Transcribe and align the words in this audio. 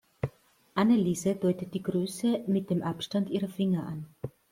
Anneliese 0.73 1.35
deutet 1.35 1.75
die 1.75 1.83
Größe 1.83 2.43
mit 2.47 2.71
dem 2.71 2.81
Abstand 2.81 3.29
ihrer 3.29 3.49
Finger 3.49 3.85
an. 3.85 4.07